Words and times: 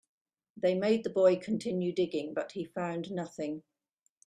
They 0.57 0.73
made 0.73 1.03
the 1.03 1.11
boy 1.11 1.35
continue 1.35 1.93
digging, 1.93 2.33
but 2.33 2.53
he 2.53 2.65
found 2.65 3.11
nothing. 3.11 3.61